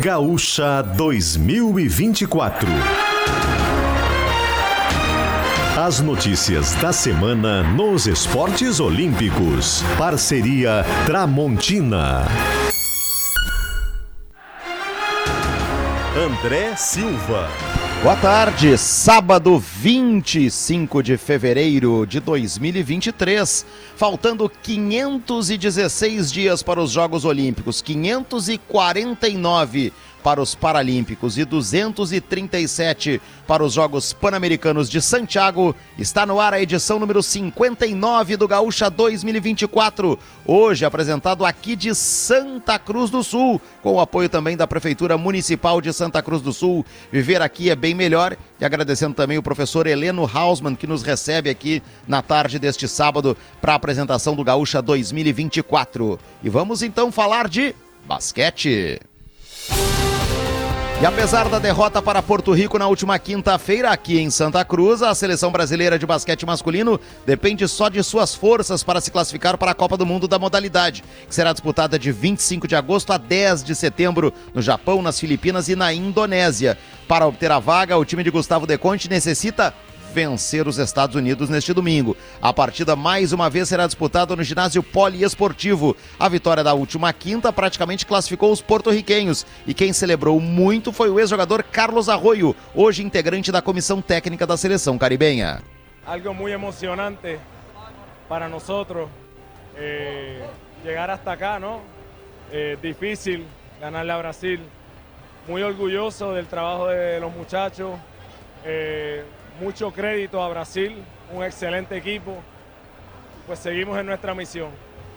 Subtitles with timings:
[0.00, 2.68] Gaúcha 2024.
[5.76, 9.82] As notícias da semana nos esportes olímpicos.
[9.98, 12.24] Parceria Tramontina.
[16.16, 17.48] André Silva.
[18.02, 23.64] Boa tarde, sábado 25 de fevereiro de 2023.
[23.94, 29.92] Faltando 516 dias para os Jogos Olímpicos, 549
[30.22, 35.74] para os Paralímpicos e 237 para os Jogos Pan-Americanos de Santiago.
[35.98, 40.18] Está no ar a edição número 59 do Gaúcha 2024.
[40.46, 45.80] Hoje apresentado aqui de Santa Cruz do Sul, com o apoio também da Prefeitura Municipal
[45.80, 46.86] de Santa Cruz do Sul.
[47.10, 48.36] Viver aqui é bem melhor.
[48.60, 53.36] E agradecendo também o professor Heleno Hausmann, que nos recebe aqui na tarde deste sábado
[53.60, 56.18] para a apresentação do Gaúcha 2024.
[56.42, 57.74] E vamos então falar de
[58.06, 59.00] basquete.
[61.02, 65.12] E apesar da derrota para Porto Rico na última quinta-feira aqui em Santa Cruz, a
[65.16, 69.74] seleção brasileira de basquete masculino depende só de suas forças para se classificar para a
[69.74, 73.74] Copa do Mundo da modalidade, que será disputada de 25 de agosto a 10 de
[73.74, 76.78] setembro no Japão, nas Filipinas e na Indonésia.
[77.08, 79.74] Para obter a vaga, o time de Gustavo Deconte necessita
[80.12, 82.16] vencer os Estados Unidos neste domingo.
[82.40, 85.96] A partida mais uma vez será disputada no ginásio poliesportivo.
[86.20, 91.18] A vitória da última quinta praticamente classificou os porto-riquenhos e quem celebrou muito foi o
[91.18, 95.62] ex-jogador Carlos Arroio, hoje integrante da comissão técnica da seleção caribenha.
[96.04, 97.38] Algo muito emocionante
[98.28, 98.64] para nós
[99.76, 100.46] eh,
[100.82, 101.80] chegar hasta acá, ¿no?
[102.50, 103.44] Eh, difícil
[103.80, 104.60] ganarle a Brasil.
[105.48, 107.98] Muy orgulloso del trabajo de los muchachos.
[108.64, 109.24] Eh,
[109.60, 112.36] mucho crédito a Brasil, un excelente equipo.
[113.46, 114.70] Pues seguimos en nuestra misión.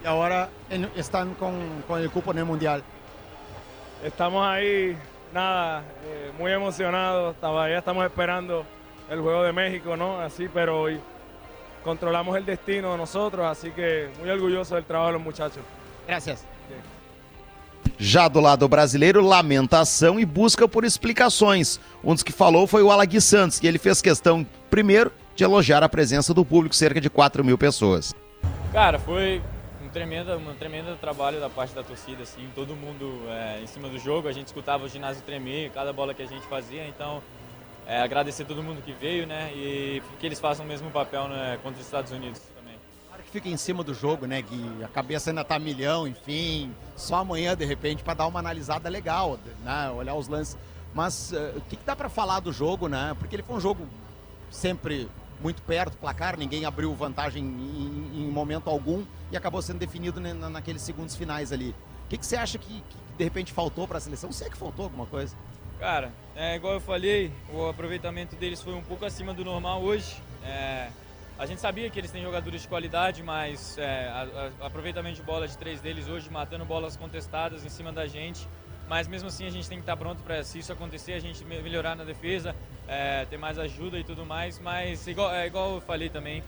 [0.04, 0.50] Y ahora
[0.96, 2.84] están con, con el cupo en el Mundial.
[4.04, 4.98] Estamos ahí,
[5.34, 7.36] nada, eh, muy emocionados.
[7.38, 8.66] Todavía estamos esperando
[9.10, 10.20] el juego de México, ¿no?
[10.20, 11.00] Así, pero hoy
[11.84, 15.64] controlamos el destino de nosotros, así que muy orgulloso del trabajo de los muchachos.
[16.08, 16.46] Gracias.
[17.98, 21.80] Já do lado brasileiro, lamentação e busca por explicações.
[22.04, 25.84] Um dos que falou foi o Alagui Santos, e ele fez questão, primeiro, de elogiar
[25.84, 28.14] a presença do público, cerca de 4 mil pessoas.
[28.72, 29.42] Cara, foi
[29.84, 33.88] um tremendo, um tremendo trabalho da parte da torcida, assim, todo mundo é, em cima
[33.88, 37.24] do jogo, a gente escutava o ginásio tremer, cada bola que a gente fazia, então
[37.88, 41.58] é, agradecer todo mundo que veio, né, e que eles façam o mesmo papel né,
[41.64, 42.42] contra os Estados Unidos
[43.36, 44.82] fica em cima do jogo, né, Gui?
[44.82, 46.74] A cabeça ainda tá milhão, enfim.
[46.96, 49.90] Só amanhã, de repente, para dar uma analisada legal, né?
[49.90, 50.58] Olhar os lances.
[50.94, 53.14] Mas uh, o que, que dá para falar do jogo, né?
[53.20, 53.86] Porque ele foi um jogo
[54.50, 55.10] sempre
[55.42, 60.50] muito perto, placar, ninguém abriu vantagem em, em momento algum e acabou sendo definido na,
[60.50, 61.76] naqueles segundos finais ali.
[62.06, 64.32] O que, que você acha que, que de repente faltou para a seleção?
[64.32, 65.36] Você é que faltou alguma coisa?
[65.78, 70.16] Cara, é igual eu falei, o aproveitamento deles foi um pouco acima do normal hoje.
[70.42, 70.88] É,
[71.38, 75.24] a gente sabia que eles têm jogadores de qualidade, mas é, a, a, aproveitamento de
[75.24, 78.48] bola de três deles hoje, matando bolas contestadas em cima da gente.
[78.88, 81.44] Mas mesmo assim a gente tem que estar pronto para se isso acontecer, a gente
[81.44, 82.56] melhorar na defesa,
[82.88, 84.60] é, ter mais ajuda e tudo mais.
[84.60, 86.44] Mas igual, é, igual eu falei também,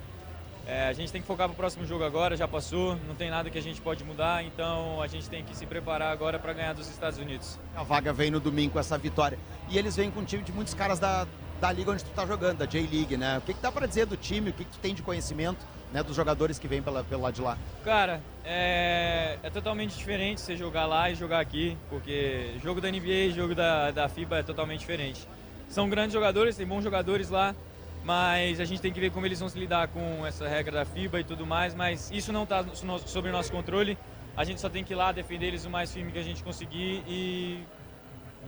[0.67, 3.29] é, a gente tem que focar para o próximo jogo agora, já passou, não tem
[3.29, 6.53] nada que a gente pode mudar, então a gente tem que se preparar agora para
[6.53, 7.57] ganhar dos Estados Unidos.
[7.75, 9.39] A vaga vem no domingo com essa vitória.
[9.69, 11.25] E eles vêm com um time de muitos caras da,
[11.59, 13.37] da liga onde tu tá jogando, da J-League, né?
[13.37, 15.65] O que, que dá para dizer do time, o que, que tu tem de conhecimento
[15.91, 17.57] né, dos jogadores que vêm pela, pelo lado de lá?
[17.83, 23.07] Cara, é, é totalmente diferente você jogar lá e jogar aqui, porque jogo da NBA
[23.07, 25.27] e jogo da, da FIBA é totalmente diferente.
[25.69, 27.55] São grandes jogadores, tem bons jogadores lá,
[28.03, 30.85] mas a gente tem que ver como eles vão se lidar com essa regra da
[30.85, 32.63] FIBA e tudo mais, mas isso não está
[33.05, 33.97] sobre o nosso controle.
[34.35, 36.43] A gente só tem que ir lá defender eles o mais firme que a gente
[36.43, 37.59] conseguir e,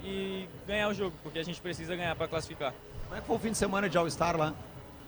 [0.03, 2.74] e ganhar o jogo, porque a gente precisa ganhar para classificar.
[3.09, 4.53] Como é que foi o fim de semana de All-Star lá?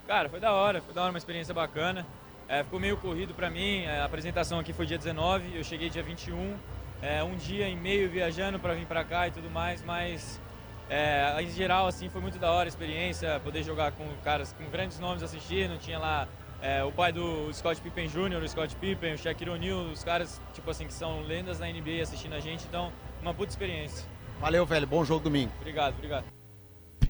[0.07, 2.03] Cara, foi da hora, foi da hora, uma experiência bacana.
[2.49, 6.01] É, ficou meio corrido para mim, a apresentação aqui foi dia 19, eu cheguei dia
[6.01, 6.57] 21,
[6.99, 10.41] é, um dia e meio viajando para vir para cá e tudo mais, mas
[10.89, 14.65] é, em geral assim foi muito da hora a experiência, poder jogar com caras com
[14.69, 16.27] grandes nomes assistindo, tinha lá
[16.61, 20.41] é, o pai do Scott Pippen Jr., o Scott Pippen, o Shaquille O'Neal, os caras
[20.53, 22.91] tipo assim que são lendas na NBA assistindo a gente, então
[23.21, 24.05] uma puta experiência.
[24.41, 25.51] Valeu, velho, bom jogo domingo.
[25.61, 26.40] Obrigado, obrigado.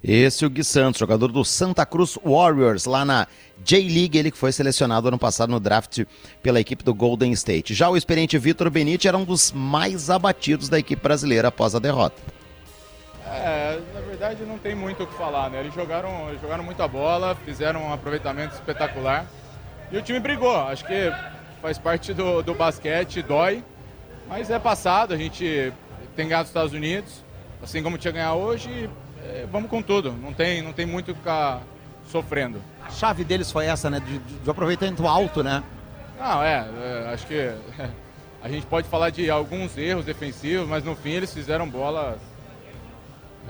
[0.04, 3.28] Esse é o Gui Santos, jogador do Santa Cruz Warriors, lá na
[3.64, 6.06] J-League, ele que foi selecionado ano passado no draft
[6.42, 7.76] pela equipe do Golden State.
[7.76, 11.80] Já o experiente Vitor Benite era um dos mais abatidos da equipe brasileira após a
[11.80, 12.20] derrota.
[13.28, 15.60] É, na verdade não tem muito o que falar, né?
[15.60, 19.28] Eles jogaram, jogaram muita bola, fizeram um aproveitamento espetacular
[19.92, 20.56] e o time brigou.
[20.56, 21.14] Acho que
[21.62, 23.64] faz parte do, do basquete, dói,
[24.28, 25.72] mas é passado, a gente
[26.16, 27.22] tem ganhado os Estados Unidos
[27.62, 28.90] assim como tinha ganhar hoje,
[29.52, 30.12] vamos com tudo.
[30.12, 31.62] Não tem, não tem muito que ficar
[32.08, 32.62] sofrendo.
[32.86, 34.00] A chave deles foi essa, né?
[34.00, 35.64] De, de aproveitamento alto, né?
[36.20, 37.52] Não, é, é, acho que
[38.44, 42.18] a gente pode falar de alguns erros defensivos, mas no fim eles fizeram bolas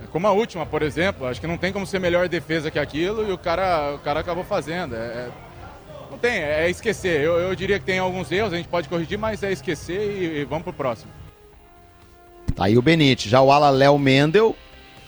[0.02, 1.28] é, como a última, por exemplo.
[1.28, 4.20] Acho que não tem como ser melhor defesa que aquilo e o cara, o cara
[4.20, 4.96] acabou fazendo.
[4.96, 5.30] É, é
[6.10, 7.22] não tem, é esquecer.
[7.22, 10.40] Eu, eu, diria que tem alguns erros, a gente pode corrigir, mas é esquecer e,
[10.40, 11.12] e vamos pro próximo.
[12.54, 13.30] Tá aí o Benite.
[13.30, 14.56] Já o ala Léo Mendel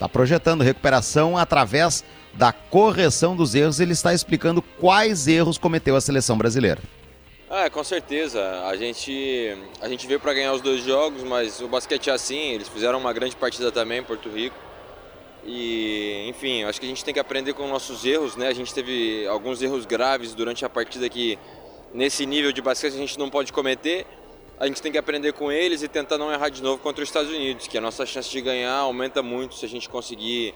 [0.03, 2.03] está projetando recuperação através
[2.33, 3.79] da correção dos erros.
[3.79, 6.81] Ele está explicando quais erros cometeu a seleção brasileira.
[7.49, 8.65] Ah, com certeza.
[8.65, 12.51] A gente, a gente veio para ganhar os dois jogos, mas o basquete é assim.
[12.51, 14.55] Eles fizeram uma grande partida também em Porto Rico.
[15.45, 18.47] E, enfim, acho que a gente tem que aprender com nossos erros, né?
[18.47, 21.37] A gente teve alguns erros graves durante a partida que,
[21.93, 24.05] nesse nível de basquete, a gente não pode cometer.
[24.59, 27.09] A gente tem que aprender com eles e tentar não errar de novo contra os
[27.09, 30.53] Estados Unidos, que a nossa chance de ganhar aumenta muito se a gente conseguir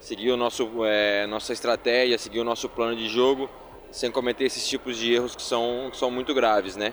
[0.00, 3.48] seguir o nosso, é, nossa estratégia, seguir o nosso plano de jogo
[3.94, 6.92] sem cometer esses tipos de erros que são, que são muito graves, né?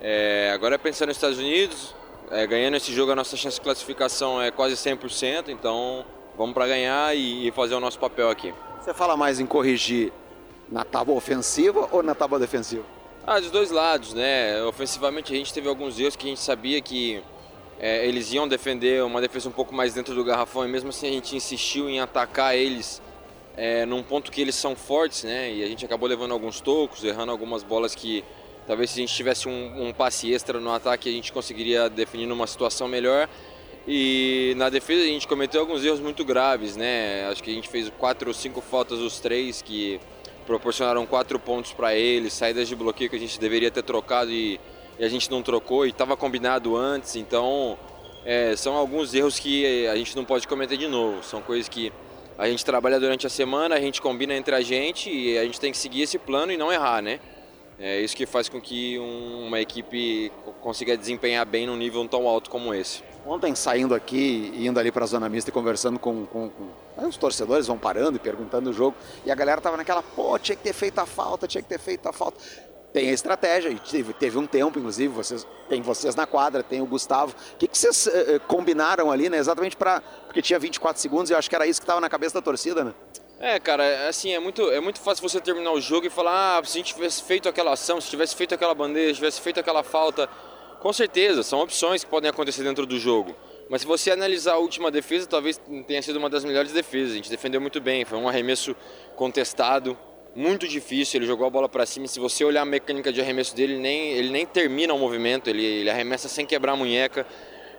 [0.00, 1.92] É, agora pensando nos Estados Unidos,
[2.30, 6.04] é, ganhando esse jogo a nossa chance de classificação é quase 100%, então
[6.36, 8.54] vamos para ganhar e, e, fazer o nosso papel aqui.
[8.80, 10.12] Você fala mais em corrigir
[10.68, 12.84] na tábua ofensiva ou na tábua defensiva?
[13.28, 14.62] Ah, dos dois lados, né?
[14.62, 17.20] Ofensivamente a gente teve alguns erros que a gente sabia que
[17.76, 21.08] é, eles iam defender uma defesa um pouco mais dentro do garrafão e mesmo assim
[21.08, 23.02] a gente insistiu em atacar eles
[23.56, 25.52] é, num ponto que eles são fortes, né?
[25.52, 28.22] E a gente acabou levando alguns tocos, errando algumas bolas que
[28.64, 32.26] talvez se a gente tivesse um, um passe extra no ataque a gente conseguiria definir
[32.26, 33.28] numa situação melhor.
[33.88, 37.26] E na defesa a gente cometeu alguns erros muito graves, né?
[37.28, 40.00] Acho que a gente fez quatro ou cinco faltas os três que
[40.46, 44.58] proporcionaram quatro pontos para eles, saídas de bloqueio que a gente deveria ter trocado e,
[44.98, 47.16] e a gente não trocou e estava combinado antes.
[47.16, 47.76] Então
[48.24, 51.22] é, são alguns erros que a gente não pode cometer de novo.
[51.22, 51.92] São coisas que
[52.38, 55.58] a gente trabalha durante a semana, a gente combina entre a gente e a gente
[55.58, 57.18] tem que seguir esse plano e não errar, né?
[57.78, 60.32] É isso que faz com que uma equipe
[60.62, 63.02] consiga desempenhar bem num nível tão alto como esse.
[63.26, 66.48] Ontem, saindo aqui, indo ali para a zona mista e conversando com, com,
[66.96, 70.38] com, os torcedores, vão parando e perguntando o jogo, e a galera tava naquela, pô,
[70.38, 72.38] tinha que ter feito a falta, tinha que ter feito a falta
[72.96, 76.86] tem a estratégia, teve, teve um tempo, inclusive, vocês, tem vocês na quadra, tem o
[76.86, 77.34] Gustavo.
[77.52, 79.36] O que, que vocês uh, combinaram ali, né?
[79.36, 80.00] Exatamente para.
[80.00, 82.40] Porque tinha 24 segundos e eu acho que era isso que estava na cabeça da
[82.40, 82.94] torcida, né?
[83.38, 86.58] É, cara, é assim, é muito, é muito fácil você terminar o jogo e falar,
[86.58, 89.40] ah, se a gente tivesse feito aquela ação, se tivesse feito aquela bandeja, se tivesse
[89.42, 90.26] feito aquela falta.
[90.80, 93.34] Com certeza, são opções que podem acontecer dentro do jogo.
[93.68, 97.12] Mas se você analisar a última defesa, talvez tenha sido uma das melhores defesas.
[97.12, 98.76] A gente defendeu muito bem, foi um arremesso
[99.16, 99.98] contestado,
[100.36, 102.06] muito difícil, ele jogou a bola para cima.
[102.06, 105.48] Se você olhar a mecânica de arremesso dele, ele nem, ele nem termina o movimento,
[105.48, 107.26] ele, ele arremessa sem quebrar a munheca.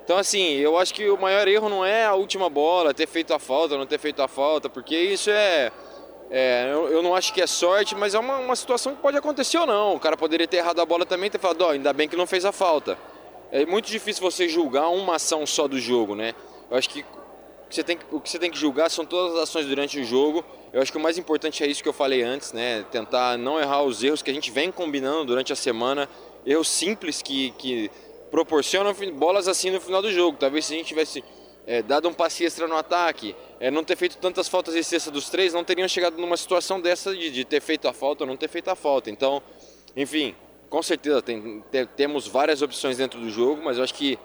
[0.04, 3.34] Então, assim, eu acho que o maior erro não é a última bola, ter feito
[3.34, 5.72] a falta, não ter feito a falta, porque isso é.
[6.30, 9.18] É eu, eu, não acho que é sorte, mas é uma, uma situação que pode
[9.18, 9.96] acontecer ou não.
[9.96, 12.08] O cara poderia ter errado a bola também e ter falado, ó, oh, ainda bem
[12.08, 12.98] que não fez a falta.
[13.52, 16.34] É muito difícil você julgar uma ação só do jogo, né?
[16.70, 17.06] Eu acho que
[17.70, 20.04] você tem que, o que você tem que julgar são todas as ações durante o
[20.04, 20.44] jogo
[20.74, 22.86] eu acho que o mais importante é isso que eu falei antes, né?
[22.92, 26.10] Tentar não errar os erros que a gente vem combinando durante a semana,
[26.46, 27.90] erros simples que, que
[28.30, 30.38] proporcionam bolas assim no final do jogo.
[30.38, 31.24] Talvez se a gente tivesse
[31.68, 35.12] é, dado um passe extra no ataque, é, não ter feito tantas faltas de cesta
[35.12, 38.28] dos três, não teriam chegado numa situação dessa de, de ter feito a falta ou
[38.28, 39.12] não ter feito a falta.
[39.12, 39.44] Então,
[39.96, 40.34] enfim,
[40.70, 41.64] com certeza tem,
[41.96, 44.18] temos várias opções dentro do jogo, mas eu acho que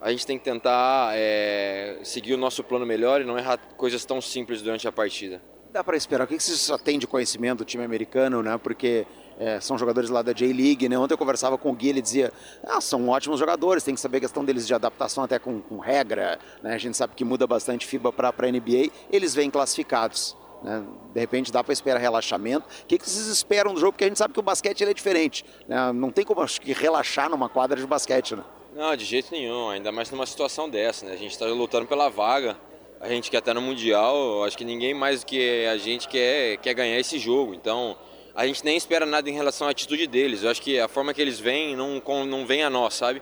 [0.00, 4.04] a gente tem que tentar é, seguir o nosso plano melhor e não errar coisas
[4.04, 5.40] tão simples durante a partida
[5.70, 6.24] dá para esperar?
[6.24, 8.58] O que você já tem de conhecimento do time americano, né?
[8.58, 9.06] Porque
[9.38, 10.98] é, são jogadores lá da J-League, né?
[10.98, 12.32] Ontem eu conversava com o Gui, ele dizia,
[12.64, 15.78] ah, são ótimos jogadores, tem que saber a questão deles de adaptação até com, com
[15.78, 16.74] regra, né?
[16.74, 20.36] A gente sabe que muda bastante FIBA para a NBA, eles vêm classificados.
[20.62, 20.84] Né?
[21.14, 22.66] De repente dá para esperar relaxamento.
[22.82, 23.92] O que, que vocês esperam do jogo?
[23.92, 25.44] Porque a gente sabe que o basquete é diferente.
[25.68, 25.92] Né?
[25.92, 28.42] Não tem como acho que relaxar numa quadra de basquete, né?
[28.74, 31.12] Não, de jeito nenhum, ainda mais numa situação dessa, né?
[31.12, 32.56] A gente está lutando pela vaga,
[33.00, 36.58] a gente quer estar no Mundial, acho que ninguém mais do que a gente quer,
[36.58, 37.54] quer ganhar esse jogo.
[37.54, 37.96] Então,
[38.38, 40.44] a gente nem espera nada em relação à atitude deles.
[40.44, 43.20] Eu acho que a forma que eles vêm não, não vem a nós, sabe?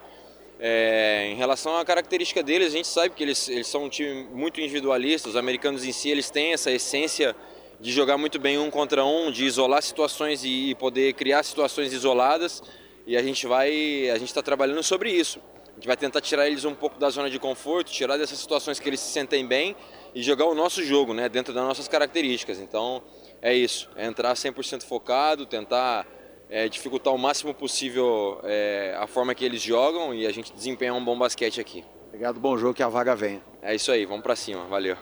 [0.61, 4.25] É, em relação à característica deles, a gente sabe que eles, eles são um time
[4.25, 5.27] muito individualista.
[5.27, 7.35] Os americanos em si, eles têm essa essência
[7.81, 12.63] de jogar muito bem um contra um, de isolar situações e poder criar situações isoladas.
[13.07, 15.41] E a gente vai, a gente está trabalhando sobre isso.
[15.71, 18.79] A gente vai tentar tirar eles um pouco da zona de conforto, tirar dessas situações
[18.79, 19.75] que eles se sentem bem
[20.15, 22.59] e jogar o nosso jogo, né, dentro das nossas características.
[22.59, 23.03] Então,
[23.47, 26.05] é isso, é entrar 100% focado, tentar
[26.51, 30.97] é, dificultar o máximo possível é, a forma que eles jogam e a gente desempenhar
[30.97, 31.85] um bom basquete aqui.
[32.09, 33.41] Obrigado, bom jogo, que a vaga venha.
[33.63, 34.97] É isso aí, vamos para cima, valeu.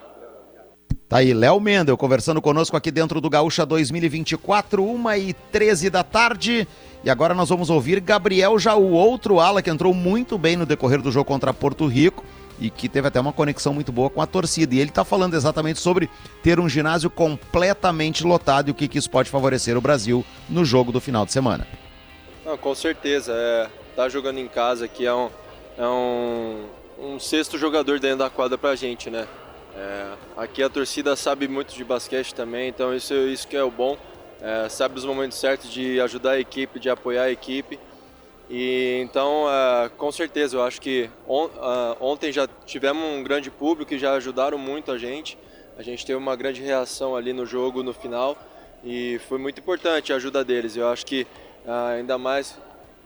[1.08, 6.04] Tá aí, Léo Mendel conversando conosco aqui dentro do Gaúcha 2024, 1 e 13 da
[6.04, 6.68] tarde.
[7.02, 11.00] E agora nós vamos ouvir Gabriel Jaú, outro ala que entrou muito bem no decorrer
[11.00, 12.22] do jogo contra Porto Rico
[12.58, 14.75] e que teve até uma conexão muito boa com a torcida.
[14.75, 16.08] E ele está falando exatamente sobre
[16.42, 20.64] ter um ginásio completamente lotado e o que, que isso pode favorecer o Brasil no
[20.64, 21.66] jogo do final de semana.
[22.44, 23.32] Não, com certeza.
[23.34, 25.30] É, tá jogando em casa aqui é um,
[25.78, 26.64] é um,
[26.99, 29.26] um sexto jogador dentro da quadra pra gente, né?
[29.76, 33.70] É, aqui a torcida sabe muito de basquete também, então isso, isso que é o
[33.70, 33.96] bom.
[34.40, 37.78] É, sabe os momentos certos de ajudar a equipe, de apoiar a equipe.
[38.48, 43.50] E então, é, com certeza, eu acho que on, uh, ontem já tivemos um grande
[43.50, 45.38] público e já ajudaram muito a gente.
[45.78, 48.36] A gente teve uma grande reação ali no jogo no final
[48.84, 50.76] e foi muito importante a ajuda deles.
[50.76, 51.26] Eu acho que
[51.64, 52.58] uh, ainda mais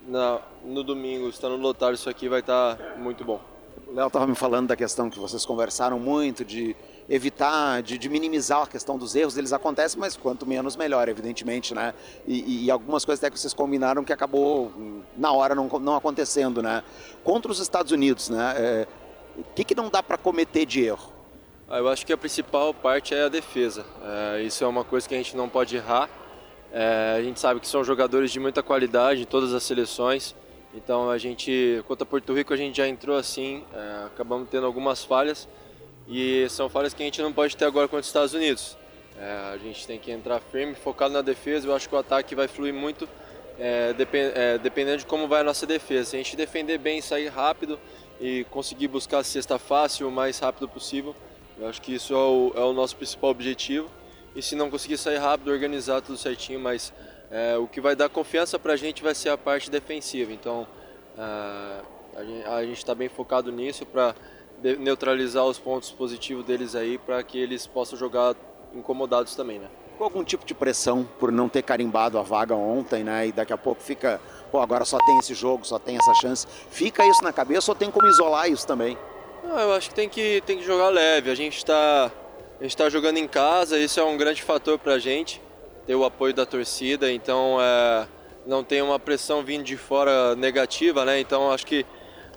[0.07, 3.41] na, no domingo, estando lotado, isso aqui vai estar tá muito bom.
[3.87, 6.75] O Léo estava me falando da questão que vocês conversaram muito, de
[7.09, 9.37] evitar, de, de, minimizar a questão dos erros.
[9.39, 11.95] Eles acontecem, mas quanto menos, melhor, evidentemente, né?
[12.27, 14.71] E, e algumas coisas até que vocês combinaram que acabou
[15.17, 16.83] na hora não, não acontecendo, né?
[17.25, 18.55] Contra os Estados Unidos, né?
[18.57, 18.87] É,
[19.39, 21.13] o que, que não dá para cometer de erro?
[21.69, 23.85] Ah, eu acho que a principal parte é a defesa.
[24.03, 26.11] É, isso é uma coisa que a gente não pode errar.
[26.71, 30.35] É, a gente sabe que são jogadores de muita qualidade em todas as seleções.
[30.75, 35.03] Então a gente, contra Porto Rico, a gente já entrou assim, é, acabamos tendo algumas
[35.03, 35.49] falhas
[36.09, 38.77] e são falhas que a gente não pode ter agora contra os Estados Unidos.
[39.21, 41.67] É, a gente tem que entrar firme, focado na defesa.
[41.67, 43.09] Eu acho que o ataque vai fluir muito
[43.59, 46.11] é, depend, é, dependendo de como vai a nossa defesa.
[46.11, 47.79] Se a gente defender bem, sair rápido
[48.21, 51.15] e conseguir buscar a cesta fácil o mais rápido possível,
[51.59, 53.91] eu acho que isso é o, é o nosso principal objetivo.
[54.35, 56.93] E se não conseguir sair rápido, organizar tudo certinho, mas
[57.31, 60.33] é, o que vai dar confiança para a gente vai ser a parte defensiva.
[60.33, 60.67] Então
[61.19, 61.99] é,
[62.47, 64.15] a gente está bem focado nisso para
[64.79, 68.35] neutralizar os pontos positivos deles aí para que eles possam jogar
[68.75, 69.69] incomodados também, né?
[69.97, 73.29] Com algum tipo de pressão por não ter carimbado a vaga ontem, né?
[73.29, 76.47] E daqui a pouco fica, pô, agora só tem esse jogo, só tem essa chance.
[76.71, 78.97] Fica isso na cabeça ou tem como isolar isso também?
[79.45, 81.31] Ah, eu acho que tem que tem que jogar leve.
[81.31, 82.13] A gente está
[82.59, 85.41] a gente está jogando em casa, isso é um grande fator para a gente
[85.87, 88.07] ter o apoio da torcida, então é,
[88.47, 91.19] não tem uma pressão vindo de fora negativa, né?
[91.21, 91.87] Então acho que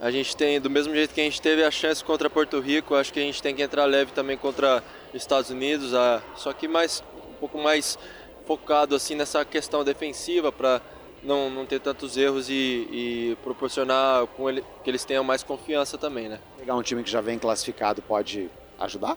[0.01, 2.95] a gente tem, do mesmo jeito que a gente teve a chance contra Porto Rico,
[2.95, 6.67] acho que a gente tem que entrar leve também contra Estados Unidos, é, só que
[6.67, 7.97] mais um pouco mais
[8.45, 10.81] focado assim nessa questão defensiva para
[11.23, 15.97] não, não ter tantos erros e, e proporcionar com ele, que eles tenham mais confiança
[15.97, 16.39] também, né?
[16.57, 19.15] Pegar um time que já vem classificado pode ajudar?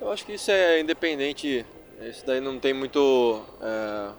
[0.00, 1.64] Eu acho que isso é independente
[2.08, 3.42] isso daí não tem muito.
[3.60, 4.10] É,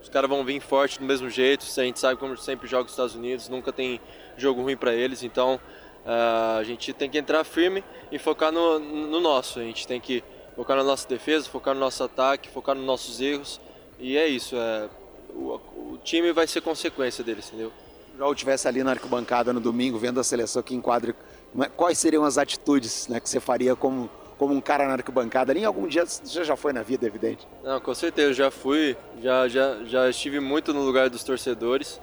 [0.00, 1.64] os caras vão vir forte do mesmo jeito.
[1.64, 4.00] A gente sabe como sempre joga os Estados Unidos, nunca tem
[4.36, 5.22] jogo ruim para eles.
[5.22, 5.60] Então
[6.04, 9.58] é, a gente tem que entrar firme e focar no, no nosso.
[9.58, 10.22] A gente tem que
[10.56, 13.60] focar na nossa defesa, focar no nosso ataque, focar nos nossos erros.
[13.98, 14.56] E é isso.
[14.56, 14.88] É,
[15.30, 17.72] o, o time vai ser consequência deles, entendeu?
[18.18, 21.14] Já eu estivesse ali na arquibancada no domingo, vendo a seleção que enquadra,
[21.58, 24.10] é, quais seriam as atitudes né, que você faria como
[24.42, 25.54] como um cara na arquibancada.
[25.54, 27.46] Nem algum dia você já foi na vida, evidente.
[27.62, 32.00] Não, com certeza, já fui, já, já, já estive muito no lugar dos torcedores.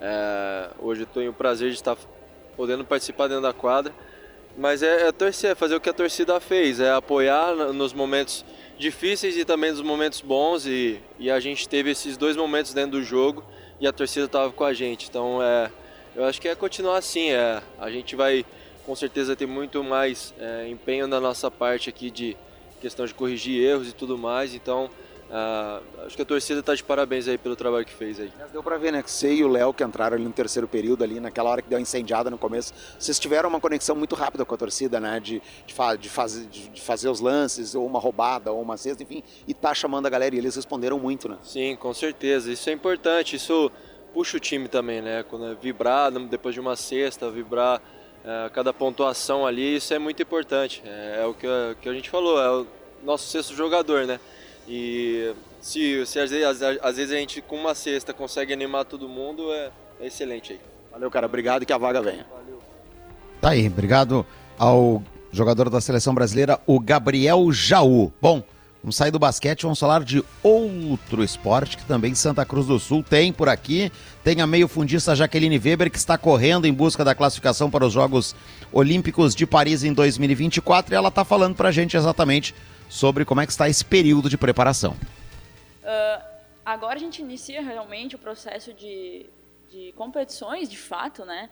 [0.00, 1.96] É, hoje tenho o prazer de estar
[2.56, 3.92] podendo participar dentro da quadra.
[4.56, 8.44] Mas é, é torcer, é fazer o que a torcida fez, é apoiar nos momentos
[8.76, 10.66] difíceis e também nos momentos bons.
[10.66, 13.44] E, e a gente teve esses dois momentos dentro do jogo
[13.80, 15.08] e a torcida estava com a gente.
[15.08, 15.70] Então é,
[16.16, 17.30] eu acho que é continuar assim.
[17.30, 18.44] É, a gente vai
[18.84, 22.36] com certeza ter muito mais é, empenho da nossa parte aqui de
[22.80, 24.54] questão de corrigir erros e tudo mais.
[24.54, 24.90] Então,
[25.30, 28.32] uh, acho que a torcida está de parabéns aí pelo trabalho que fez aí.
[28.38, 30.66] Mas deu para ver, né, que você e o Léo que entraram ali no terceiro
[30.66, 34.44] período ali, naquela hora que deu incendiada no começo, vocês tiveram uma conexão muito rápida
[34.44, 37.98] com a torcida, né, de, de, fa de, fazer, de, fazer os lances, ou uma
[37.98, 41.38] roubada, ou uma cesta, enfim, e tá chamando a galera e eles responderam muito, né?
[41.42, 42.50] Sim, com certeza.
[42.50, 43.36] Isso é importante.
[43.36, 43.70] Isso
[44.12, 45.22] puxa o time também, né?
[45.22, 47.80] Quando é vibrar depois de uma cesta, vibrar
[48.24, 50.82] é, cada pontuação ali, isso é muito importante.
[50.84, 51.46] É, é o que
[51.80, 52.66] que a, gente falou, é o
[53.02, 54.18] nosso sexto jogador, né?
[54.68, 59.08] E se, se às, vezes, às, vezes, a gente com uma cesta consegue animar todo
[59.08, 59.70] mundo, é,
[60.00, 60.60] é excelente aí.
[60.92, 61.26] Valeu, cara.
[61.26, 62.26] Obrigado e que a vaga venha.
[62.30, 62.60] Valeu.
[63.40, 64.26] Tá aí, obrigado
[64.58, 68.12] ao jogador da seleção brasileira, o Gabriel Jaú.
[68.20, 68.42] Bom,
[68.80, 73.02] Vamos sair do basquete, vamos falar de outro esporte que também Santa Cruz do Sul
[73.02, 73.90] tem por aqui.
[74.22, 78.36] Tem a meio-fundista Jaqueline Weber, que está correndo em busca da classificação para os Jogos
[78.72, 82.54] Olímpicos de Paris em 2024 e ela está falando para a gente exatamente
[82.88, 84.92] sobre como é que está esse período de preparação.
[84.92, 86.24] Uh,
[86.64, 89.26] agora a gente inicia realmente o processo de,
[89.70, 91.48] de competições, de fato, né?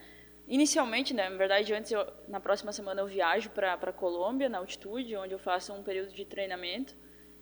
[0.49, 4.59] Inicialmente, né, na verdade, antes eu, na próxima semana eu viajo para a Colômbia, na
[4.59, 6.95] altitude, onde eu faço um período de treinamento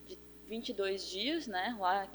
[0.07, 2.09] de 22 dias, né, lá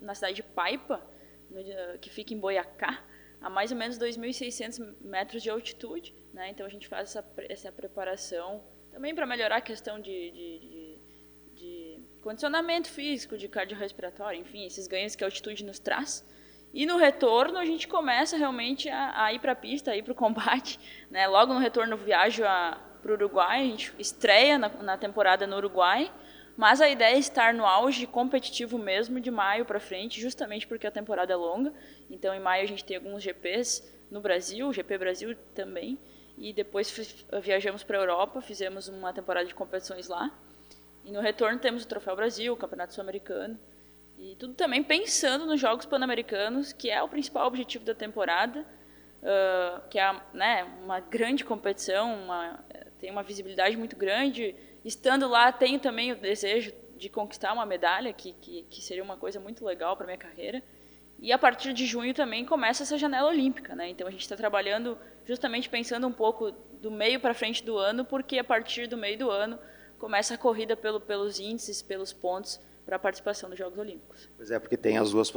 [0.00, 1.04] na cidade de Paipa,
[1.50, 3.02] no, que fica em Boiacá,
[3.40, 6.14] a mais ou menos 2.600 metros de altitude.
[6.32, 10.58] Né, então a gente faz essa, essa preparação também para melhorar a questão de, de,
[10.60, 10.81] de,
[12.22, 16.24] condicionamento físico, de cardiorrespiratório, enfim, esses ganhos que a altitude nos traz.
[16.72, 20.02] E no retorno a gente começa realmente a, a ir para a pista, a ir
[20.02, 20.78] para o combate.
[21.10, 21.26] Né?
[21.26, 26.10] Logo no retorno viajo para o Uruguai, a gente estreia na, na, temporada no Uruguai,
[26.56, 30.86] mas a ideia é estar no auge competitivo mesmo de maio para frente, justamente porque
[30.86, 31.72] a temporada é longa.
[32.10, 35.98] Então em maio a gente tem alguns GPs no Brasil, GP Brasil também,
[36.38, 40.30] e depois viajamos para a Europa, fizemos uma temporada de competições lá.
[41.04, 43.58] E no retorno temos o Troféu Brasil, o Campeonato Sul-Americano.
[44.18, 49.88] E tudo também pensando nos Jogos Pan-Americanos, que é o principal objetivo da temporada, uh,
[49.88, 52.64] que é né, uma grande competição, uma,
[53.00, 54.54] tem uma visibilidade muito grande.
[54.84, 59.16] Estando lá, tenho também o desejo de conquistar uma medalha, que, que, que seria uma
[59.16, 60.62] coisa muito legal para minha carreira.
[61.18, 63.88] E a partir de junho também começa essa janela olímpica, né?
[63.88, 68.04] Então a gente está trabalhando justamente pensando um pouco do meio para frente do ano,
[68.04, 69.58] porque a partir do meio do ano
[70.02, 74.28] começa a corrida pelo, pelos índices, pelos pontos para a participação dos Jogos Olímpicos.
[74.36, 75.30] Pois é, porque tem as duas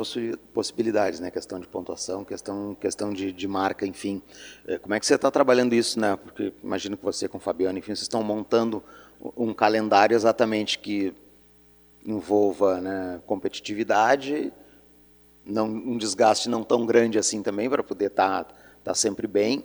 [0.52, 1.30] possibilidades, né?
[1.30, 4.24] Questão de pontuação, questão, questão de, de marca, enfim.
[4.66, 6.16] É, como é que você está trabalhando isso, né?
[6.16, 8.84] Porque imagino que você com o Fabiano, enfim, vocês estão montando
[9.38, 11.14] um calendário exatamente que
[12.04, 14.52] envolva né, competitividade,
[15.46, 19.64] não, um desgaste não tão grande assim também para poder estar tá, tá sempre bem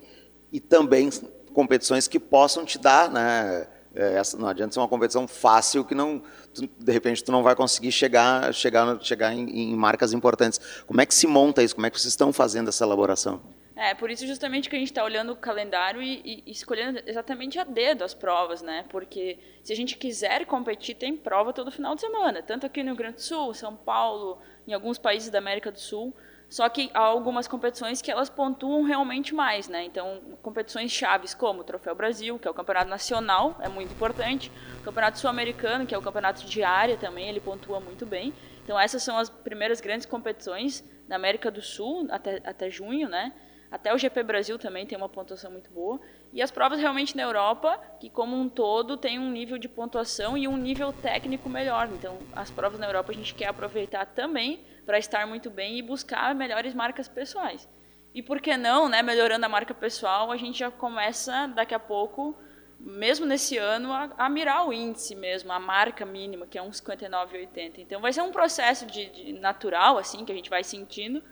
[0.53, 1.09] e também
[1.55, 3.67] competições que possam te dar, né?
[3.95, 6.23] É, essa, não adianta ser uma competição fácil que não,
[6.55, 10.61] tu, de repente tu não vai conseguir chegar, chegar, chegar em, em, marcas importantes.
[10.87, 11.75] Como é que se monta isso?
[11.75, 13.41] Como é que vocês estão fazendo essa elaboração?
[13.75, 17.59] É, por isso justamente que a gente está olhando o calendário e, e, escolhendo exatamente
[17.59, 18.85] a dedo as provas, né?
[18.91, 22.91] Porque se a gente quiser competir, tem prova todo final de semana, tanto aqui no
[22.91, 24.39] Rio Grande do Sul, São Paulo,
[24.69, 26.15] em alguns países da América do Sul.
[26.51, 29.85] Só que há algumas competições que elas pontuam realmente mais, né?
[29.85, 34.51] Então, competições chaves como o Troféu Brasil, que é o campeonato nacional, é muito importante.
[34.81, 38.35] O Campeonato Sul-Americano, que é o campeonato de área também, ele pontua muito bem.
[38.65, 43.33] Então, essas são as primeiras grandes competições na América do Sul, até, até junho, né?
[43.71, 46.01] Até o GP Brasil também tem uma pontuação muito boa.
[46.33, 50.39] E as provas realmente na Europa, que como um todo tem um nível de pontuação
[50.39, 51.89] e um nível técnico melhor.
[51.93, 55.83] Então, as provas na Europa a gente quer aproveitar também para estar muito bem e
[55.83, 57.69] buscar melhores marcas pessoais.
[58.15, 61.79] E por que não, né, melhorando a marca pessoal, a gente já começa daqui a
[61.79, 62.37] pouco,
[62.79, 66.81] mesmo nesse ano, a, a mirar o índice mesmo, a marca mínima, que é uns
[66.81, 67.79] 59,80.
[67.79, 71.23] Então vai ser um processo de, de, natural, assim, que a gente vai sentindo,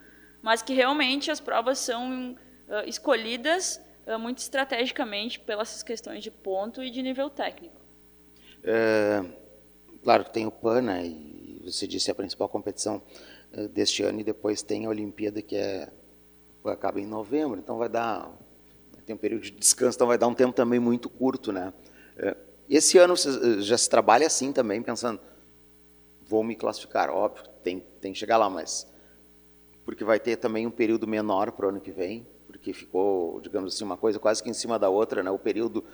[0.42, 3.84] mas que realmente as provas são uh, escolhidas
[4.16, 7.80] muito estrategicamente pelas questões de ponto e de nível técnico.
[8.62, 9.24] É,
[10.02, 13.02] claro tem o PAN, né, e você disse a principal competição
[13.52, 15.90] eh, deste ano e depois tem a Olimpíada que é
[16.64, 18.30] acaba em novembro, então vai dar
[19.06, 21.72] tem um período de descanso, então vai dar um tempo também muito curto, né?
[22.18, 22.36] Eh,
[22.68, 25.18] esse ano eh, já se trabalha assim também, pensando
[26.26, 28.86] vou me classificar, óbvio, tem tem que chegar lá, mas
[29.82, 32.26] porque vai ter também um período menor para o ano que vem,
[32.68, 35.30] porque ficou, digamos assim, uma coisa quase que em cima da outra, né?
[35.30, 35.84] O período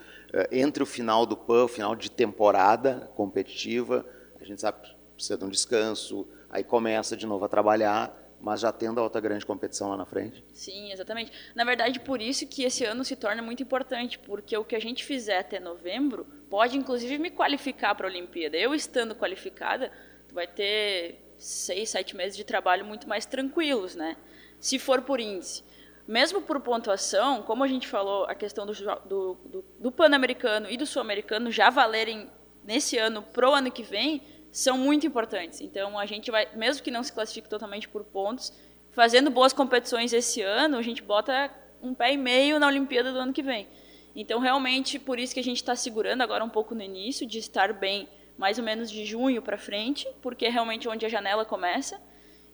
[0.51, 4.05] entre o final do PAN, o final de temporada competitiva,
[4.41, 8.61] a gente sabe que precisa de um descanso, aí começa de novo a trabalhar, mas
[8.61, 10.45] já tendo a outra grande competição lá na frente.
[10.53, 11.31] Sim, exatamente.
[11.55, 14.81] Na verdade, por isso que esse ano se torna muito importante, porque o que a
[14.81, 18.57] gente fizer até novembro pode, inclusive, me qualificar para a Olimpíada.
[18.57, 19.93] Eu estando qualificada,
[20.29, 24.17] tu vai ter seis, sete meses de trabalho muito mais tranquilos, né?
[24.59, 25.63] Se for por índice.
[26.07, 30.77] Mesmo por pontuação, como a gente falou, a questão do, do, do, do Pan-Americano e
[30.77, 32.31] do Sul-Americano já valerem
[32.63, 35.61] nesse ano pro ano que vem, são muito importantes.
[35.61, 38.53] Então, a gente vai, mesmo que não se classifique totalmente por pontos,
[38.93, 41.51] fazendo boas competições esse ano, a gente bota
[41.83, 43.67] um pé e meio na Olimpíada do ano que vem.
[44.15, 47.39] Então, realmente, por isso que a gente está segurando agora um pouco no início, de
[47.39, 51.45] estar bem mais ou menos de junho para frente, porque é realmente onde a janela
[51.45, 52.01] começa.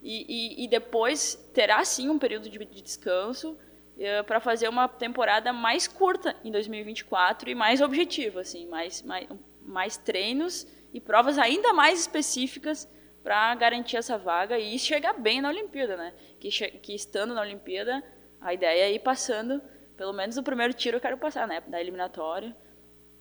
[0.03, 4.89] E, e, e depois terá sim um período de, de descanso uh, para fazer uma
[4.89, 9.29] temporada mais curta em 2024 e mais objetiva, assim, mais, mais,
[9.63, 12.89] mais treinos e provas ainda mais específicas
[13.23, 16.15] para garantir essa vaga e chegar bem na Olimpíada, né?
[16.39, 18.03] Que, que estando na Olimpíada,
[18.41, 19.63] a ideia é ir passando,
[19.97, 21.63] pelo menos o primeiro tiro eu quero passar, né?
[21.67, 22.57] Da eliminatória,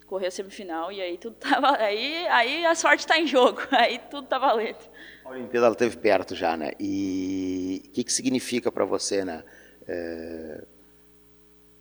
[0.07, 3.99] correr a semifinal e aí tudo tava, aí, aí a sorte está em jogo, aí
[4.09, 4.79] tudo tá valendo.
[5.29, 6.71] A Olimpíada ela teve perto já, né?
[6.79, 9.43] E o que que significa para você, né?
[9.87, 10.63] É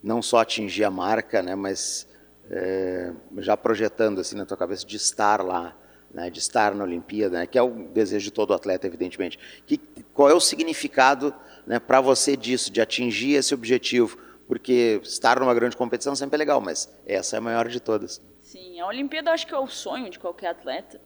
[0.03, 2.07] não só atingir a marca, né, mas
[2.51, 5.77] é, já projetando assim na tua cabeça de estar lá,
[6.13, 9.39] né, de estar na Olimpíada, né, que é o desejo de todo atleta, evidentemente.
[9.67, 9.79] Que,
[10.15, 11.35] qual é o significado
[11.67, 14.19] né, para você disso, de atingir esse objetivo?
[14.47, 18.23] Porque estar numa grande competição sempre é legal, mas essa é a maior de todas.
[18.43, 20.99] Sim, a Olimpíada acho que é o sonho de qualquer atleta,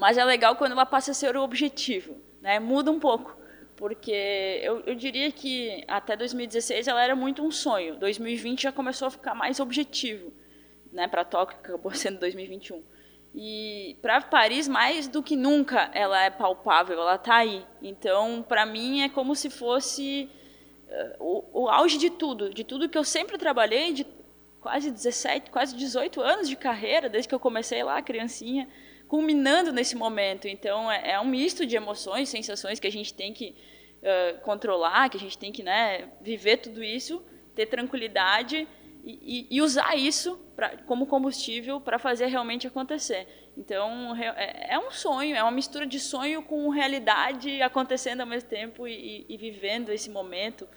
[0.00, 2.58] mas é legal quando ela passa a ser o objetivo, né?
[2.58, 3.36] Muda um pouco,
[3.76, 7.96] porque eu, eu diria que até 2016 ela era muito um sonho.
[7.96, 10.32] 2020 já começou a ficar mais objetivo,
[10.90, 11.06] né?
[11.06, 12.82] Para Tóquio que acabou sendo 2021.
[13.34, 17.62] E para Paris, mais do que nunca, ela é palpável, ela está aí.
[17.82, 20.30] Então, para mim, é como se fosse
[20.88, 24.06] uh, o, o auge de tudo, de tudo que eu sempre trabalhei, de
[24.62, 28.66] quase 17, quase 18 anos de carreira, desde que eu comecei lá, criancinha,
[29.10, 30.46] culminando nesse momento.
[30.46, 33.56] Então, é, é um misto de emoções, sensações que a gente tem que
[34.02, 37.20] uh, controlar, que a gente tem que né, viver tudo isso,
[37.52, 38.68] ter tranquilidade
[39.04, 43.26] e, e, e usar isso pra, como combustível para fazer realmente acontecer.
[43.56, 48.48] Então, é, é, um sonho, é uma mistura de sonho com realidade acontecendo ao mesmo
[48.48, 50.68] tempo e, e vivendo esse momento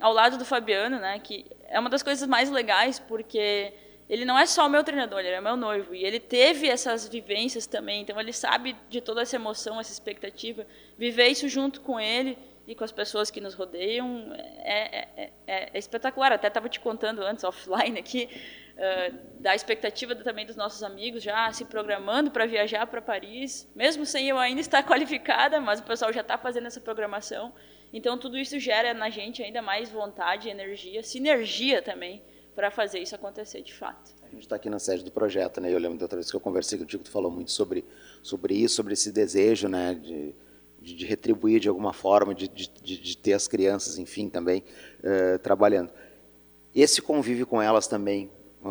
[0.00, 3.70] ao lado do Fabiano, né, que é uma das coisas mais legais, porque
[4.08, 5.94] ele não é só o meu treinador, ele é meu noivo.
[5.94, 10.66] E ele teve essas vivências também, então ele sabe de toda essa emoção, essa expectativa.
[10.98, 12.36] Viver isso junto com ele
[12.66, 16.32] e com as pessoas que nos rodeiam é, é, é, é espetacular.
[16.32, 18.28] Até estava te contando antes, offline aqui,
[18.76, 24.04] uh, da expectativa também dos nossos amigos já se programando para viajar para Paris, mesmo
[24.06, 27.52] sem eu ainda estar qualificada, mas o pessoal já está fazendo essa programação.
[27.92, 32.22] Então, tudo isso gera na gente ainda mais vontade, energia, sinergia também,
[32.54, 34.14] para fazer isso acontecer de fato.
[34.22, 35.72] A gente está aqui na sede do projeto, né?
[35.72, 37.84] Eu lembro da outra vez que eu conversei contigo, tu falou muito sobre,
[38.22, 39.94] sobre isso, sobre esse desejo, né?
[39.94, 40.34] De,
[40.80, 44.64] de, de retribuir de alguma forma, de, de, de, ter as crianças, enfim, também
[45.00, 45.92] uh, trabalhando.
[46.74, 48.30] Esse convívio com elas também,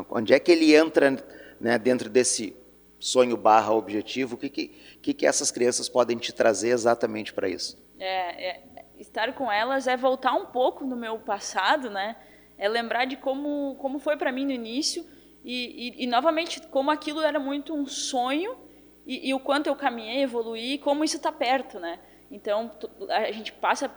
[0.10, 1.15] onde é que ele entra
[1.60, 2.56] né, dentro desse
[3.00, 4.36] sonho barra objetivo?
[4.36, 7.82] O que, que, que essas crianças podem te trazer exatamente para isso?
[8.00, 8.63] É, é,
[9.00, 12.15] estar com elas é voltar um pouco no meu passado, né?
[12.62, 15.04] É lembrar de como, como foi para mim no início
[15.43, 18.56] e, e, e, novamente, como aquilo era muito um sonho
[19.06, 22.00] e, e o quanto eu caminhei, evoluí, como isso está perto, né?
[22.30, 22.71] Então,
[23.10, 23.91] a gente passa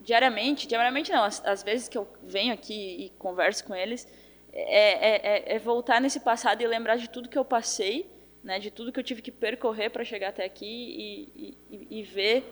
[0.00, 4.06] diariamente, diariamente não, às vezes que eu venho aqui e converso com eles,
[4.52, 8.10] é, é, é, é, voltar nesse passado e lembrar de tudo que eu passei,
[8.44, 12.02] né, de tudo que eu tive que percorrer para chegar até aqui e, e, e
[12.02, 12.44] ver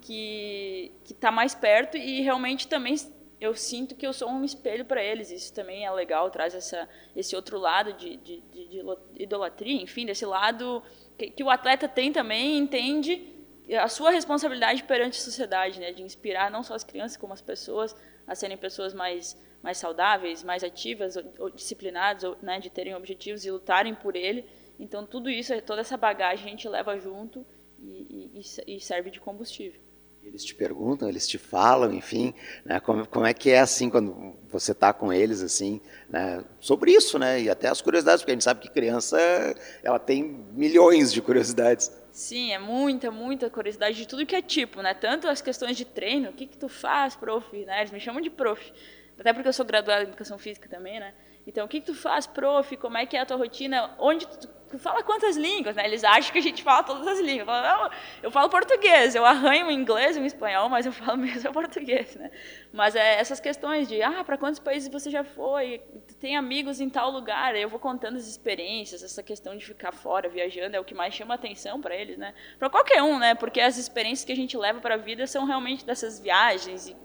[0.00, 2.94] que está mais perto e realmente também
[3.40, 5.30] eu sinto que eu sou um espelho para eles.
[5.30, 8.82] Isso também é legal, traz essa, esse outro lado de, de, de, de
[9.18, 10.82] idolatria, enfim, desse lado
[11.16, 13.26] que, que, o atleta tem também, entende
[13.80, 17.40] a sua responsabilidade perante a sociedade, né, de inspirar não só as crianças como as
[17.40, 22.70] pessoas a serem pessoas mais mais saudáveis, mais ativas, ou, ou disciplinadas, ou, né, de
[22.70, 24.46] terem objetivos e lutarem por ele.
[24.78, 27.44] Então tudo isso, toda essa bagagem a gente leva junto
[27.78, 28.30] e,
[28.66, 29.80] e, e serve de combustível.
[30.22, 34.36] Eles te perguntam, eles te falam, enfim, né, como, como, é que é assim quando
[34.48, 38.34] você está com eles assim, né, sobre isso, né, e até as curiosidades, porque a
[38.34, 39.18] gente sabe que criança
[39.82, 41.90] ela tem milhões de curiosidades.
[42.12, 45.84] Sim, é muita, muita curiosidade de tudo que é tipo, né, tanto as questões de
[45.84, 48.72] treino, o que que tu faz, prof, né, eles me chamam de prof,
[49.18, 51.12] até porque eu sou graduada em educação física também, né,
[51.46, 52.76] então, o que, que tu faz, prof?
[52.76, 53.94] Como é que é a tua rotina?
[53.98, 55.84] Onde tu, tu fala quantas línguas, né?
[55.84, 57.40] Eles acham que a gente fala todas as línguas.
[57.40, 57.90] Eu falo, não,
[58.22, 62.30] eu falo português, eu arranho o inglês o espanhol, mas eu falo mesmo português, né?
[62.72, 65.82] Mas é essas questões de, ah, para quantos países você já foi?
[66.20, 67.56] Tem amigos em tal lugar?
[67.56, 71.14] Eu vou contando as experiências, essa questão de ficar fora, viajando, é o que mais
[71.14, 72.34] chama atenção para eles, né?
[72.58, 73.34] Para qualquer um, né?
[73.34, 76.96] Porque as experiências que a gente leva para a vida são realmente dessas viagens e,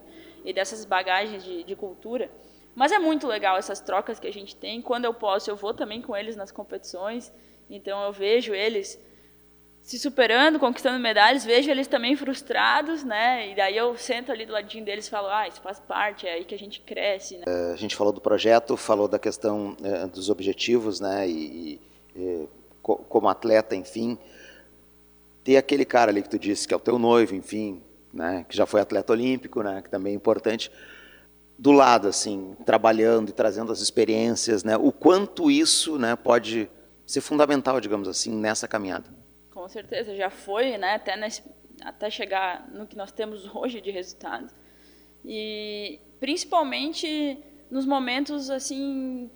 [0.43, 2.29] e dessas bagagens de, de cultura.
[2.75, 4.81] Mas é muito legal essas trocas que a gente tem.
[4.81, 7.31] Quando eu posso, eu vou também com eles nas competições.
[7.69, 8.99] Então eu vejo eles
[9.81, 13.51] se superando, conquistando medalhas, vejo eles também frustrados, né?
[13.51, 16.33] E daí eu sento ali do ladinho deles e falo, ah, isso faz parte, é
[16.33, 17.37] aí que a gente cresce.
[17.37, 17.43] Né?
[17.47, 21.29] Uh, a gente falou do projeto, falou da questão uh, dos objetivos, né?
[21.29, 21.79] E,
[22.15, 22.47] e
[22.81, 24.17] co como atleta, enfim,
[25.43, 27.79] ter aquele cara ali que tu disse que é o teu noivo, enfim,
[28.11, 28.43] né?
[28.49, 29.83] Que já foi atleta olímpico, né?
[29.83, 30.71] Que também é importante
[31.57, 34.75] do lado, assim, trabalhando e trazendo as experiências, né?
[34.77, 36.69] O quanto isso, né, pode
[37.05, 39.09] ser fundamental, digamos assim, nessa caminhada.
[39.53, 41.43] Com certeza, já foi, né, até, nesse,
[41.81, 44.53] até chegar no que nós temos hoje de resultado.
[45.23, 47.39] E principalmente
[47.71, 49.29] nos momentos, assim,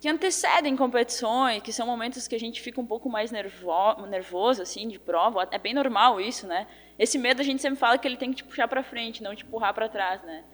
[0.00, 4.62] que antecedem competições, que são momentos que a gente fica um pouco mais nervo, nervoso,
[4.62, 5.46] assim, de prova.
[5.50, 6.66] É bem normal isso, né?
[6.98, 9.36] Esse medo a gente sempre fala que ele tem que te puxar para frente, não
[9.36, 10.44] te empurrar para trás, né?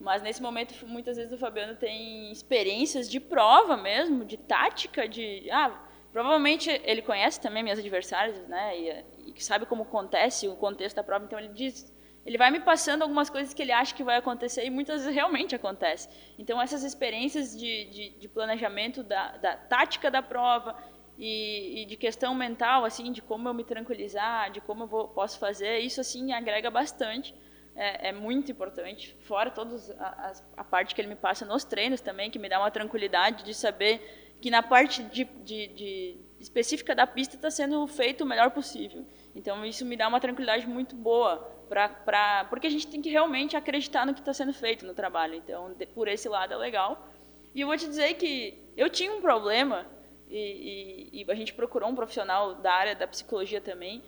[0.00, 5.48] Mas nesse momento, muitas vezes o Fabiano tem experiências de prova mesmo, de tática, de.
[5.50, 5.82] Ah,
[6.12, 8.78] provavelmente ele conhece também minhas adversárias, né?
[8.78, 11.94] E, e sabe como acontece o contexto da prova, então ele diz.
[12.24, 15.14] Ele vai me passando algumas coisas que ele acha que vai acontecer e muitas vezes
[15.14, 16.08] realmente acontece.
[16.36, 20.76] Então, essas experiências de, de, de planejamento da, da tática da prova
[21.16, 25.06] e, e, de questão mental, assim, de como eu me tranquilizar, de como eu vou,
[25.06, 27.32] posso fazer, isso assim agrega bastante
[27.76, 29.14] é, é muito importante.
[29.20, 32.58] Fora todos a, a, parte que ele me passa nos treinos também, que me dá
[32.58, 37.86] uma tranquilidade de saber que na parte de, de, de específica da pista está sendo
[37.86, 39.04] feito o melhor possível.
[39.34, 43.56] Então isso me dá uma tranquilidade muito boa, pra, porque a gente tem que realmente
[43.56, 45.34] acreditar no que está sendo feito no trabalho.
[45.34, 47.06] Então de, por esse lado é legal.
[47.54, 49.86] E eu vou te dizer que eu tinha um problema
[50.28, 54.02] e, e, e a gente procurou um profissional da área da psicologia também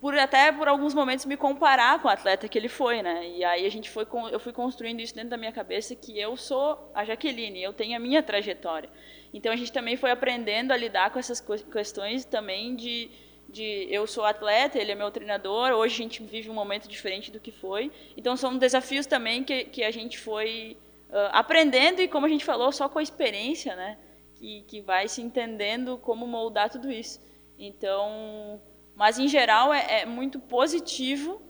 [0.00, 3.28] por até por alguns momentos me comparar com o atleta que ele foi, né?
[3.28, 6.36] E aí a gente foi eu fui construindo isso dentro da minha cabeça que eu
[6.36, 8.88] sou a Jaqueline, eu tenho a minha trajetória.
[9.32, 13.10] Então a gente também foi aprendendo a lidar com essas questões também de
[13.50, 17.30] de eu sou atleta, ele é meu treinador, hoje a gente vive um momento diferente
[17.30, 17.90] do que foi.
[18.16, 20.76] Então são desafios também que, que a gente foi
[21.10, 23.98] uh, aprendendo e como a gente falou, só com a experiência, né?
[24.36, 27.20] Que, que vai se entendendo como moldar tudo isso.
[27.58, 28.60] Então,
[29.00, 31.40] mas, em geral, é, é muito positivo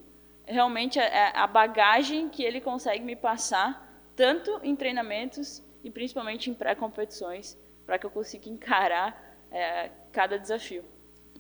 [0.46, 5.90] realmente a, é, é a, bagagem que ele consegue me passar, tanto em treinamentos e
[5.90, 10.84] principalmente em pré-competições, para que eu consiga encarar é, cada desafio.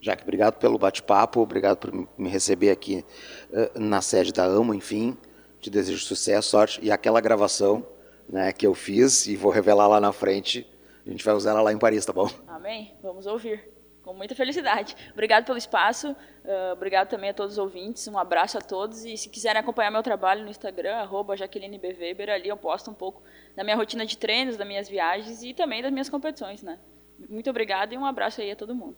[0.00, 3.04] Jaque, obrigado pelo bate-papo, obrigado por me receber aqui
[3.50, 5.16] uh, na sede da AMO, enfim.
[5.60, 6.80] Te desejo sucesso, sorte.
[6.82, 7.86] E aquela gravação
[8.28, 10.66] né, que eu fiz e vou revelar lá na frente,
[11.06, 12.28] a gente vai usar ela lá em Paris, tá bom?
[12.48, 12.96] Amém.
[13.00, 13.78] Vamos ouvir
[14.10, 14.96] com muita felicidade.
[15.12, 19.16] Obrigado pelo espaço, uh, obrigado também a todos os ouvintes, um abraço a todos e
[19.16, 23.22] se quiserem acompanhar meu trabalho no Instagram, arroba ali eu posto um pouco
[23.54, 26.78] da minha rotina de treinos, das minhas viagens e também das minhas competições, né?
[27.28, 28.96] Muito obrigado e um abraço aí a todo mundo.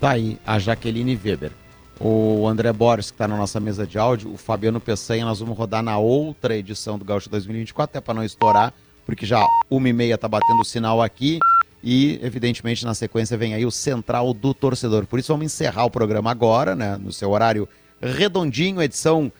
[0.00, 1.50] Tá aí, a Jaqueline Weber.
[1.98, 5.58] O André Borges, que está na nossa mesa de áudio, o Fabiano Peçanha, nós vamos
[5.58, 8.72] rodar na outra edição do Gaúcho 2024, até para não estourar,
[9.04, 11.38] porque já uma e meia tá batendo o sinal aqui.
[11.82, 15.06] E, evidentemente, na sequência vem aí o Central do Torcedor.
[15.06, 16.98] Por isso, vamos encerrar o programa agora, né?
[16.98, 17.68] No seu horário
[18.00, 19.32] redondinho, edição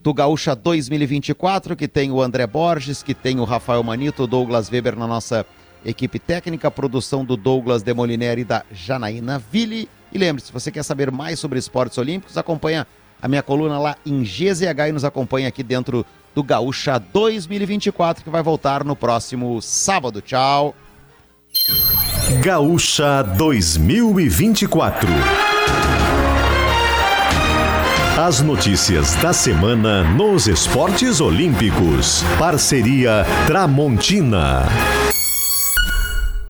[0.00, 4.70] do Gaúcha 2024, que tem o André Borges, que tem o Rafael Manito, o Douglas
[4.70, 5.44] Weber na nossa
[5.84, 9.88] equipe técnica, produção do Douglas Demoliner e da Janaína Ville.
[10.12, 12.86] E lembre-se, se você quer saber mais sobre esportes olímpicos, acompanha
[13.20, 18.30] a minha coluna lá em GZH e nos acompanha aqui dentro do Gaúcha 2024, que
[18.30, 20.20] vai voltar no próximo sábado.
[20.20, 20.74] Tchau!
[22.42, 25.08] Gaúcha 2024.
[28.18, 32.22] As notícias da semana nos esportes olímpicos.
[32.38, 34.66] Parceria Tramontina.